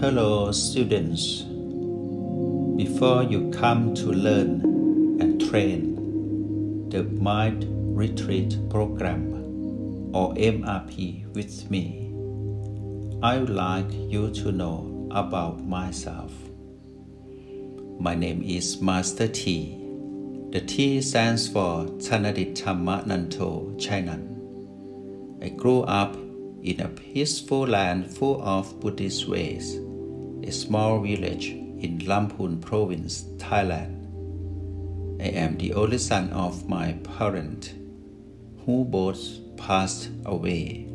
[0.00, 1.42] Hello, students.
[2.76, 4.60] Before you come to learn
[5.20, 9.34] and train the Mind Retreat Program
[10.14, 12.12] or MRP with me,
[13.24, 16.32] I would like you to know about myself.
[17.98, 19.76] My name is Master T.
[20.52, 25.42] The T stands for Thanadit Nanto Chainan.
[25.42, 26.14] I grew up
[26.62, 29.80] in a peaceful land full of Buddhist ways
[30.48, 34.06] a small village in Lamphun province, Thailand.
[35.20, 37.74] I am the only son of my parents,
[38.64, 39.20] who both
[39.58, 40.86] passed away.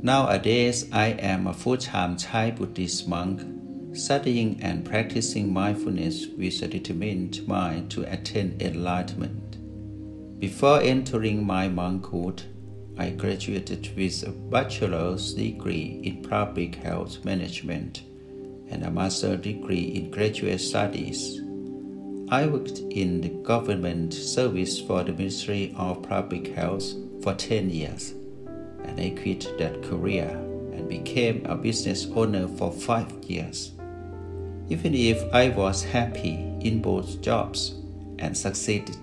[0.00, 3.42] Nowadays, I am a full time Thai Buddhist monk,
[3.96, 9.58] studying and practicing mindfulness with a determined mind to attain enlightenment.
[10.38, 12.42] Before entering my monkhood,
[12.96, 18.02] I graduated with a bachelor's degree in public health management
[18.72, 21.40] and a master's degree in graduate studies.
[22.30, 28.14] I worked in the government service for the Ministry of Public Health for 10 years,
[28.84, 30.30] and I quit that career
[30.72, 33.72] and became a business owner for 5 years.
[34.70, 37.74] Even if I was happy in both jobs
[38.18, 38.96] and succeeded,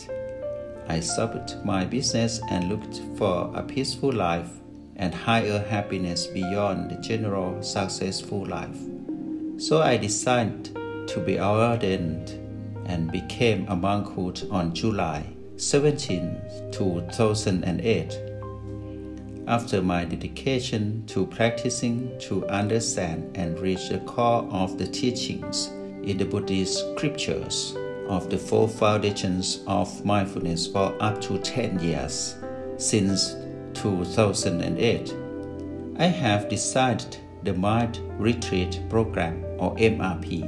[0.88, 4.50] I stopped my business and looked for a peaceful life
[4.96, 8.80] and higher happiness beyond the general successful life.
[9.60, 10.74] So I decided
[11.10, 12.30] to be ordained
[12.86, 15.26] and became a monkhood on July
[15.58, 18.20] 17, 2008.
[19.48, 25.68] After my dedication to practicing to understand and reach the core of the teachings
[26.04, 27.76] in the Buddhist scriptures
[28.08, 32.38] of the four foundations of mindfulness for up to 10 years
[32.78, 33.36] since
[33.74, 35.14] 2008,
[35.98, 40.48] I have decided the Mind Retreat Program or MRP.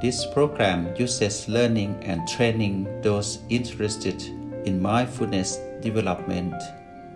[0.00, 4.22] This program uses learning and training those interested
[4.64, 6.54] in mindfulness development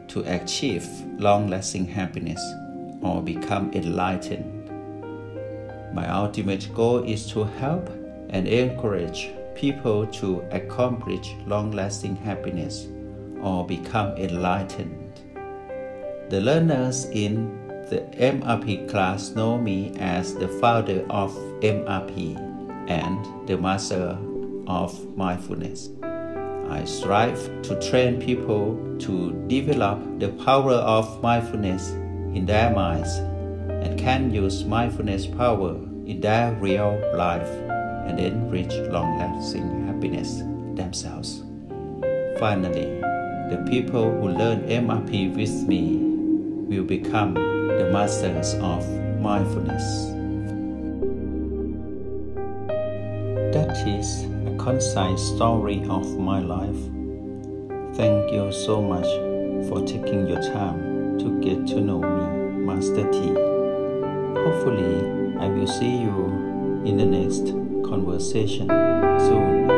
[0.09, 0.87] to achieve
[1.19, 2.41] long lasting happiness
[3.03, 4.71] or become enlightened.
[5.93, 7.89] My ultimate goal is to help
[8.31, 12.87] and encourage people to accomplish long lasting happiness
[13.41, 15.21] or become enlightened.
[16.29, 22.37] The learners in the MRP class know me as the founder of MRP
[22.91, 24.19] and the master
[24.67, 25.91] of mindfulness.
[26.69, 31.91] I strive to train people to develop the power of mindfulness
[32.35, 33.09] in their minds
[33.69, 35.77] and can use mindfulness power
[36.07, 37.49] in their real life
[38.07, 40.43] and then reach long lasting happiness
[40.75, 41.45] themselves.
[42.41, 43.01] Finally,
[43.51, 45.99] the people who learn MRP with me
[46.69, 48.89] will become the masters of
[49.21, 49.83] mindfulness.
[53.53, 56.77] That is a concise story of my life.
[57.97, 59.07] Thank you so much
[59.69, 63.19] for taking your time to get to know me, Master T.
[64.41, 67.53] Hopefully, I will see you in the next
[67.87, 69.76] conversation soon.